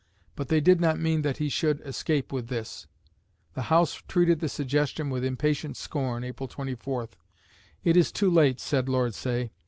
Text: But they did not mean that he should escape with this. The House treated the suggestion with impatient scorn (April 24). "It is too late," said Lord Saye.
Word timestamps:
But 0.35 0.47
they 0.47 0.61
did 0.61 0.81
not 0.81 0.97
mean 0.97 1.21
that 1.21 1.37
he 1.37 1.47
should 1.47 1.79
escape 1.81 2.31
with 2.33 2.47
this. 2.47 2.87
The 3.53 3.61
House 3.69 4.01
treated 4.07 4.39
the 4.39 4.49
suggestion 4.49 5.11
with 5.11 5.23
impatient 5.23 5.77
scorn 5.77 6.23
(April 6.23 6.47
24). 6.47 7.09
"It 7.83 7.95
is 7.95 8.11
too 8.11 8.31
late," 8.31 8.59
said 8.59 8.89
Lord 8.89 9.13
Saye. 9.13 9.51